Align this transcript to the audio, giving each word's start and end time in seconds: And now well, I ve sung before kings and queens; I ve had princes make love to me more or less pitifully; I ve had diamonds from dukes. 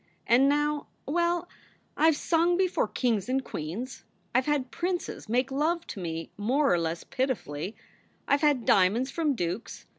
And 0.25 0.49
now 0.49 0.87
well, 1.05 1.47
I 1.95 2.09
ve 2.09 2.15
sung 2.15 2.57
before 2.57 2.87
kings 2.87 3.29
and 3.29 3.43
queens; 3.45 4.03
I 4.33 4.41
ve 4.41 4.49
had 4.49 4.71
princes 4.71 5.29
make 5.29 5.51
love 5.51 5.85
to 5.85 5.99
me 5.99 6.31
more 6.37 6.73
or 6.73 6.79
less 6.79 7.03
pitifully; 7.03 7.75
I 8.27 8.37
ve 8.37 8.47
had 8.47 8.65
diamonds 8.65 9.11
from 9.11 9.35
dukes. 9.35 9.85